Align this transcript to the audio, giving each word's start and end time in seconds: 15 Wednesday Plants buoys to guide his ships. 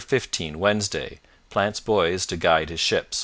15 0.03 0.57
Wednesday 0.57 1.19
Plants 1.51 1.79
buoys 1.79 2.25
to 2.25 2.35
guide 2.35 2.69
his 2.71 2.79
ships. 2.79 3.19